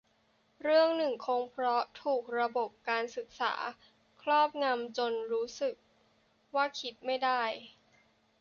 [0.63, 3.53] เรื่องนึงคงเพราะถูกระบบการศึกษา
[4.21, 5.75] ครอบงำจนรู้สึก
[6.55, 7.43] ว่าคิดไม่ได้